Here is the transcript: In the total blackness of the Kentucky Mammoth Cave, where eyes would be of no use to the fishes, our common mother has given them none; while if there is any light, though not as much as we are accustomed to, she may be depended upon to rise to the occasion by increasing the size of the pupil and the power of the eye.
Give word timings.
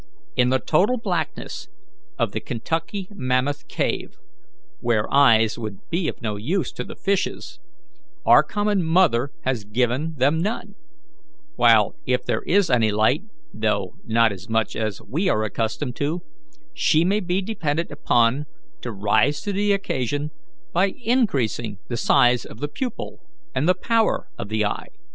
In 0.35 0.49
the 0.49 0.57
total 0.57 0.97
blackness 0.97 1.67
of 2.17 2.31
the 2.31 2.39
Kentucky 2.39 3.07
Mammoth 3.11 3.67
Cave, 3.67 4.17
where 4.79 5.05
eyes 5.13 5.59
would 5.59 5.77
be 5.91 6.07
of 6.07 6.23
no 6.23 6.37
use 6.37 6.71
to 6.71 6.83
the 6.83 6.95
fishes, 6.95 7.59
our 8.25 8.41
common 8.41 8.83
mother 8.83 9.29
has 9.41 9.63
given 9.63 10.15
them 10.17 10.39
none; 10.41 10.73
while 11.55 11.93
if 12.07 12.25
there 12.25 12.41
is 12.47 12.71
any 12.71 12.91
light, 12.91 13.21
though 13.53 13.93
not 14.03 14.31
as 14.31 14.49
much 14.49 14.75
as 14.75 15.03
we 15.03 15.29
are 15.29 15.43
accustomed 15.43 15.95
to, 15.97 16.23
she 16.73 17.05
may 17.05 17.19
be 17.19 17.39
depended 17.39 17.91
upon 17.91 18.47
to 18.81 18.91
rise 18.91 19.39
to 19.41 19.53
the 19.53 19.71
occasion 19.71 20.31
by 20.73 20.95
increasing 21.03 21.77
the 21.89 21.95
size 21.95 22.43
of 22.43 22.59
the 22.59 22.67
pupil 22.67 23.19
and 23.53 23.69
the 23.69 23.75
power 23.75 24.27
of 24.35 24.49
the 24.49 24.65
eye. 24.65 24.87